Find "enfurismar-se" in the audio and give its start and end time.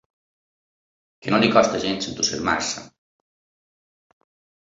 2.11-2.83